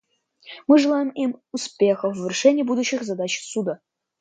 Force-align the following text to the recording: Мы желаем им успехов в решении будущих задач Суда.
Мы 0.65 0.79
желаем 0.79 1.09
им 1.09 1.37
успехов 1.51 2.17
в 2.17 2.27
решении 2.27 2.63
будущих 2.63 3.03
задач 3.03 3.39
Суда. 3.39 3.81